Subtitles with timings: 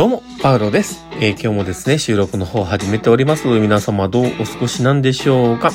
[0.00, 3.60] どうも、パウロです、えー、今日もですね、収録の方始めておりますので。
[3.60, 5.72] 皆様どうお過ごしなんでしょうか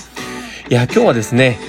[0.67, 1.59] いや、今日はですね、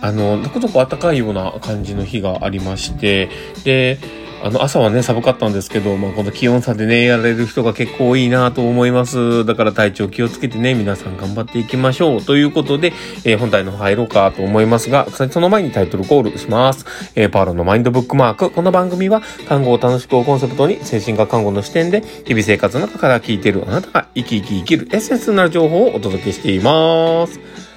[0.00, 3.30] あの、どこどこ暖かいような感じの日がありまして、
[3.62, 4.00] で、
[4.42, 9.44] あの、朝はね、寒かったんですけど、まあ、この気温差でね、やられる人が結構多いなと思います。
[9.44, 12.22] だから体調気をつけてね、皆さん頑張っていきましょう。
[12.22, 12.92] ということで、
[13.24, 16.86] えー、本題の方入ろうかと思いますが、その前にタイトルコールします。
[17.14, 18.50] えー、パーロのマインドブックマーク。
[18.50, 27.69] この番組は、看護を楽しくをコンセプトに、精神科看護の視点で、日々生活の中から聞いているあなたが生き生き生きるエッセンスになる情報をお届けしています。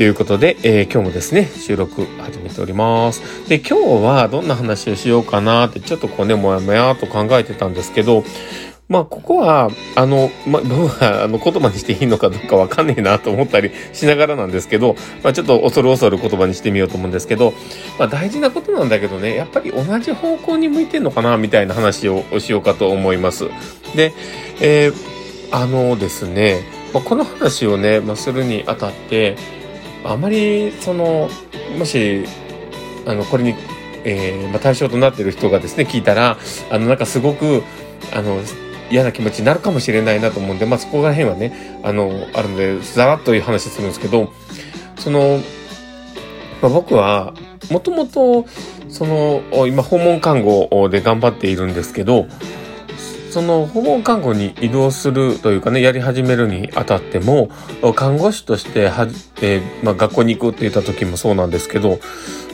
[0.00, 3.20] ということで、えー、今日もですね、収録始めております。
[3.50, 8.24] で、今日はどんな話をしようかなって、ちょっとこうね、もやもやと考えてたんですけど、
[8.88, 17.52] まあ、ここは、あの、まあ、僕は、あの、言葉にしていいのかどうかわかんねえなと思ったりしながらなんですけど、まあ、ちょっと恐る恐る言葉にしてみようと思うんですけど、
[17.98, 23.50] まあ、大事なことなんだけどね、やっぱり同じ方向に向いてんのかな、みたいな話をしようかと思います。
[23.94, 24.14] で、
[24.62, 24.94] えー、
[25.50, 26.62] あのですね、
[26.94, 29.36] まあ、この話をね、まあ、するにあたって、
[30.04, 31.28] あまりその
[31.76, 32.24] もし
[33.06, 33.54] あのこれに、
[34.04, 36.38] えーまあ、対象となっている人がですね聞いたら
[36.70, 37.62] あのなんかすごく
[38.14, 38.40] あの
[38.90, 44.32] 嫌な気持ちになるかもしれないなと思うんで、まあ、そこら辺はねあのあるのでざらっという話するんですけど
[44.98, 45.38] その、
[46.60, 47.34] まあ、僕は
[47.70, 48.46] もともと
[48.88, 52.26] その今訪問看護で頑張っているんですけど
[53.30, 57.48] その訪問看護に移動するというかね、やり始めるにあたっても、
[57.94, 59.06] 看護師としては、
[59.40, 62.00] えー、まあ、学校に行くって言った時もそうなんですけど、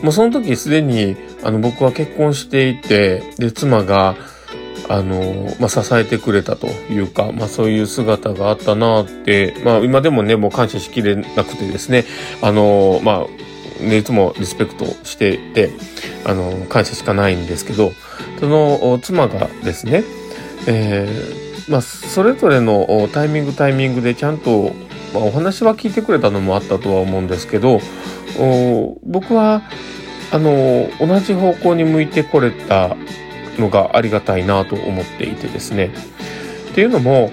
[0.03, 4.17] もうその時すでに、あの、僕は結婚していて、で、妻が、
[4.89, 12.05] あの、まあ、支えてくれたというか、まあ、そういう姿があったなって、まあ、今でもね、もう感謝しきれなくてですね、
[12.43, 15.71] あの、まあ、ね、いつもリスペクトしていて、
[16.25, 17.93] あの、感謝しかないんですけど、
[18.41, 20.05] その妻がですね、
[20.67, 24.73] えー、まあ、それぞれのタイミングタイミングでちゃんと、
[25.15, 27.81] まあ、お話は聞いてくれたのもあったとは思うんですけど
[29.05, 29.63] 僕は
[30.33, 32.97] あの同じ方向に向いてこれた
[33.59, 35.93] のがありがたいなと思っていてですね。
[36.71, 37.31] っていうのも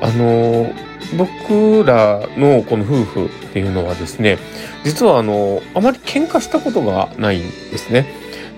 [0.00, 0.70] あの
[1.16, 4.38] 僕らのこの夫婦っていうのはですね
[4.84, 8.06] 実はあのあまり喧嘩したことがないんですね。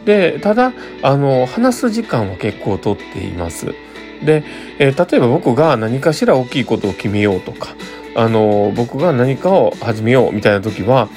[0.05, 0.73] でただ
[1.03, 3.75] あの話す時間は結構とっています。
[4.25, 4.45] で、
[4.79, 7.75] えー、例えば僕が何かしら大きいことを決めようとか、
[8.15, 11.09] あの、僕が何かを始めようみたいな時は、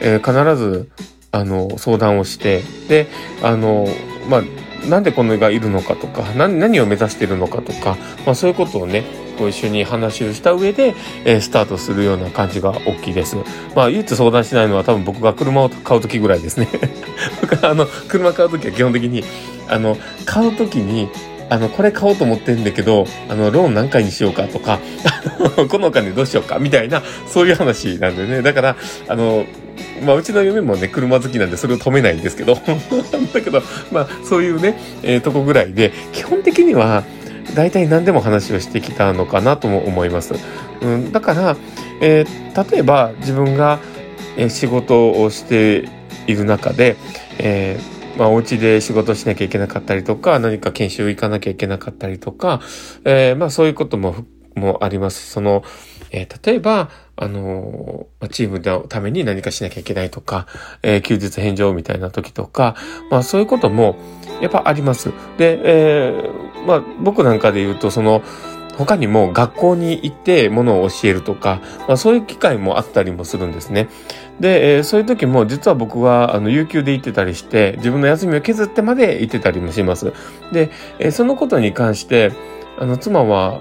[0.00, 0.88] えー、必ず、
[1.32, 3.08] あの、相談をして、で、
[3.42, 3.88] あの、
[4.28, 4.42] まあ、
[4.88, 9.04] なんでこの絵がいるのかとか、何を目指しているのかとか、まあそういうことをね、
[9.38, 10.94] ご一緒に話をした上で、
[11.24, 13.36] えー、スタートするような感じが大きいです。
[13.74, 16.68] まあ唯一相談しないのは多分僕が車を買う時ぐらいですね。
[17.40, 19.24] 僕あの、車買う時は基本的に、
[19.68, 21.08] あの、買う時に、
[21.54, 24.80] あの、これ買おうと思ってんだけど、あの、ローン何回にしようかとか、
[25.70, 28.42] このお金どうしようかみたいな、そういう話なんでね。
[28.42, 28.76] だから、
[29.06, 29.46] あの、
[30.04, 32.54] まあ、うちの嫁もね、車好きなんでそれを止めないんですけど、
[33.32, 37.04] だけど、まあ、そういうね、えー、とこぐらいで、基本的には、
[37.54, 40.34] 大体何でも話をしてきたのかなとも思います。
[40.80, 41.56] うん、だから、
[42.00, 43.78] えー、例えば自分が、
[44.36, 45.88] え仕事をして
[46.26, 46.96] いる中で、
[47.38, 52.60] えーまあ、お家で仕事しなきゃいけなかったりとか、何か研修行かなきゃいけなかったりとか、
[53.04, 55.30] えー、まあ、そういうことも、もあります。
[55.30, 55.64] その、
[56.12, 60.46] えー、例えば、あのー、チームのために何かしなきゃいけないとか、
[60.82, 62.76] えー、休日返上みたいな時とか、
[63.10, 63.96] まあ、そういうことも、
[64.40, 65.12] やっぱあります。
[65.38, 68.22] で、えー、まあ、僕なんかで言うと、その、
[68.76, 73.88] 他にも学校に行ってものを教えるとか、まあ、そういう機会もあったりもするんですね。
[74.40, 80.12] で、えー、そういう時も実は僕はあの有給で行ってたりして自分の休みを削ってまで行ってたりもします。
[80.52, 82.32] で、えー、そのことに関して
[82.78, 83.60] あの妻は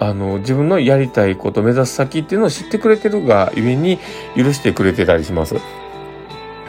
[0.00, 3.98] あの自分のやりたいこと目指す先っていうのを知ってくれてるがゆえに
[4.36, 5.56] 許してくれてたりします。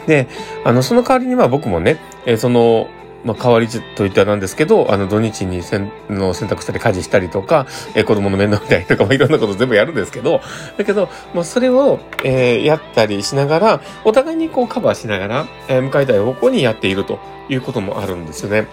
[0.08, 0.28] で、
[0.66, 2.88] あの、その代わりには僕もね、えー、その、
[3.24, 10.42] まあ、代わりといったらなんですけど、あの、土日にせんの洗濯したり家事したりとか、えー、子供の面倒見たりとか、まあ、いろんなこと全部やるんですけど、
[10.78, 18.68] だけど、まあ、それを、えー、やったりしながら、お互いにこうカバーしながら、えー、向かいたい方向にやっているということもあるんですよね。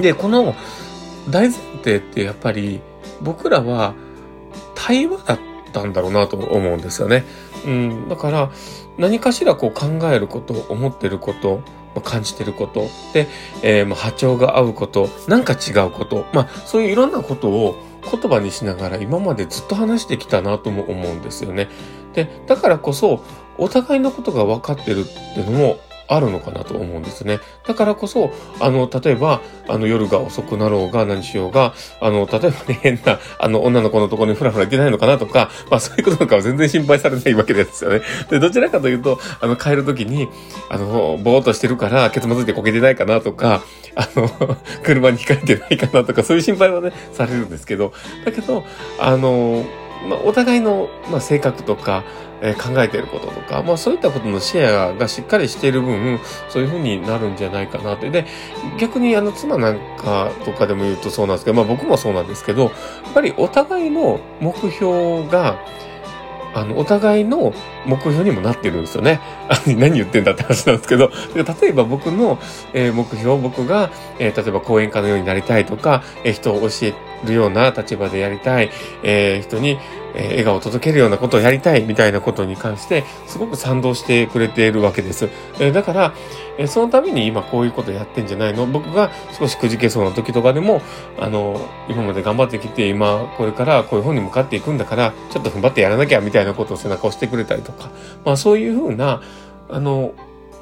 [0.00, 0.54] で、この
[1.28, 2.80] 大前提ってやっぱり、
[3.20, 3.94] 僕らは
[4.74, 5.38] 対話だっ
[5.72, 7.24] たんだろうなと思うんですよね。
[7.66, 8.50] うん、だから、
[8.98, 11.60] 何かしらこう考えること、思ってること、
[12.00, 13.28] 感じてること、で、
[13.62, 17.76] えー、まあ波長が合うこと、なんか違うこと、まあそういういろんなことを
[18.10, 21.68] 言葉にしながら今までずっと話してきたなとも思うんですよね。
[22.14, 23.22] で、だからこそ
[23.58, 25.78] お互いのことが分かってるっていうのも
[26.08, 27.40] あるのかなと思うんですね。
[27.66, 28.30] だからこそ、
[28.60, 38.02] あの、例えば、あの、夜が遅くなろうが何しようが、あの、例えばね、 変な、あの、女の子のところにふらふら行けないのかなとか、まあそういうこととかは全然心配されないわけですよね。
[38.30, 40.28] で、どちらかというと、あの、帰るときに、
[40.68, 43.62] あの、ぼーっとしてるから、ケツまずいてこけてないかなとか、
[43.94, 47.92] あの、 車に控えてないかなとか、そういう心配はね、されるんですけど、
[48.24, 48.64] だけど、
[48.98, 49.64] あの、
[50.06, 52.04] まあ、お互いの、まあ、性格とか、
[52.40, 58.10] えー、考えてることとか、まあそういったことのシェアがしっかりしている分、そういうふうになるんじゃないかなって。
[58.10, 58.26] で、
[58.78, 62.72] 逆にあの妻なんかとかでも言うとそうなんですけど、まあ僕もそうなんですけど、やっ
[63.14, 65.58] ぱりお互いの目標が、
[66.54, 67.52] あの、お互いの
[67.86, 69.20] 目標にもなってるんですよね。
[69.66, 72.38] 何言ってんだって話なんですけど、例えば僕の、
[72.74, 76.94] 目標、僕が、例えば講演家のようになりたいとか、人を教え
[77.24, 78.70] るような立場でやりたい、
[79.42, 79.78] 人に、
[80.16, 85.28] 笑顔を届けるようなことをやりたいみたいなことに関して、すごく賛同してくれているわけです。
[85.74, 86.14] だから、
[86.68, 88.66] そのために今こういうことやってんじゃないの？
[88.66, 90.80] 僕が少しくじけそうな時とかでも、
[91.18, 91.60] あの、
[91.90, 97.90] 今まで頑張ってきて、今これからこういう方に向かっていくんだから、ちょっと踏ん張ってやらなきゃみたいなことを背中を押してくれたりとか、
[98.24, 99.22] まあそういうふうな、
[99.68, 100.14] あの、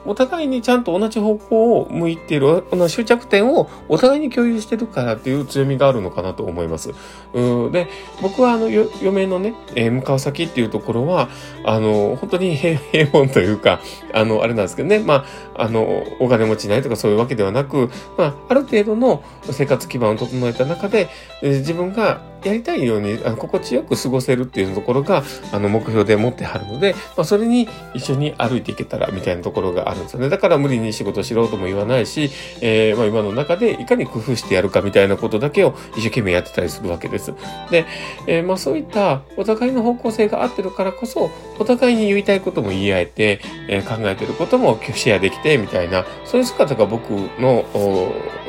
[0.06, 6.90] お互いにちゃんと同じ方向を向いている、この終着点をお互いに共有してるからっていう強みがあるのかなと思います。
[7.32, 7.88] うで、
[8.20, 11.28] 僕はあの、嫁のね、えー、向かう先っていうところは、
[11.64, 13.80] あの、本当に 平凡というか、
[14.12, 15.24] あの、あれなんですけどね、ま
[15.54, 21.08] あ、あの、お金持ちないとかそういうわけではなく、まあ、ある程度の生活基盤を整えた中で、
[21.42, 30.28] えー、自分がやりたいようにあの心地よく過ごせるっていうところがあの目標で持ってはるので、まあ、それに一緒に歩いていけたらみたいなところがあるんですよね。
[30.28, 32.30] だから無理に仕事しろとも言わないし、
[32.60, 37.32] えー、まあ、今の中でいかに工夫してやるかみたいなことだけを一生懸命やってたりするわけです。
[37.70, 37.86] で、
[38.26, 47.10] えー、まあそういったお互いの方向性が合ってるからこそ、お互いに言いたいことも言い合えて、えー、考えてることもシェアできてみたいな、そういう姿が僕
[47.40, 47.64] の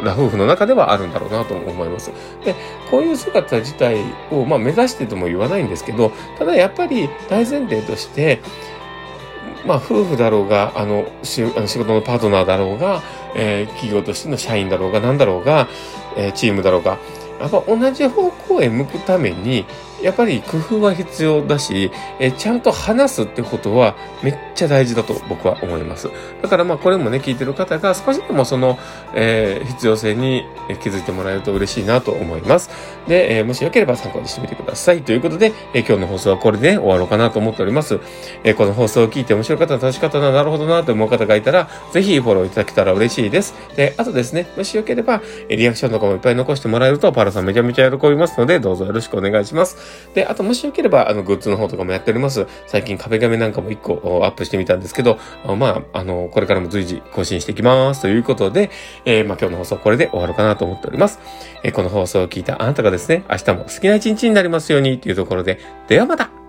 [0.03, 2.11] ラ夫婦の中ではあるんだろうなと思います。
[2.43, 2.55] で、
[2.91, 8.41] こういう姿自体態を、まあ、目指してとも言わないんですけど、ただやっぱり大前提として、
[9.65, 13.01] まあ、夫婦だろうが、あの、仕事のパートナーだろうが、
[13.35, 15.67] えー、企業としての社員だろうが、何だろうが、
[16.15, 16.99] えー、チームだろうが、
[17.39, 19.65] やっぱ同じ方向へ向くために、
[20.05, 26.11] やっぱり工夫は必要だし、えちゃんと話すってことはめっちゃ大事だと僕は思います。
[26.43, 28.77] だからまあこれもね、聞いてる方が少しでもその、
[29.15, 30.45] えー、必要性に
[30.83, 32.69] 気づいてもらえると嬉しいなと思います。
[33.07, 35.01] で、えー、もしよければ参考にしてみてください。
[35.01, 37.99] ということで、えー、今日の放送はこれで終わろうかなと思っております。
[38.43, 43.55] えこの放送を聞いて面白かった、楽しかったな、なるほどなと思う方がいたら、ぜひフォローいただけたら嬉しいです。
[43.75, 49.94] で、あとですね、もしよければ、リアクションとかもいっぱい残してもらえると、パラさんめちゃめちゃ喜びますので、どうぞよろしくお願いします。
[50.13, 52.47] で、あともしよければ、あの、グッズの方とかもやっております。
[52.67, 55.19] 最近壁紙なんかも1個アップしてみたんですけど、
[55.57, 58.01] まあ、あの、これからも随時更新していきます。
[58.01, 58.69] ということで、
[59.05, 61.19] えー、まあ今日の放送これで終わるかなと思っております。
[61.63, 66.44] えー、この放送を聞いたあなたがですね、明日も好きな一日になりますようにというところで、ではまた